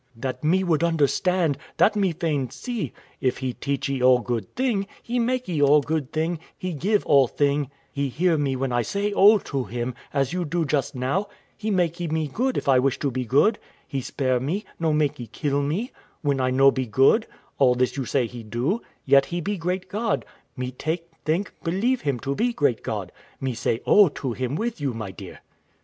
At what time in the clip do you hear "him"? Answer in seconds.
9.65-9.93, 22.01-22.17, 24.33-24.55